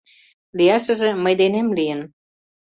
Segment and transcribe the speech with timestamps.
[0.57, 2.01] Лияшыже мый денем лийын...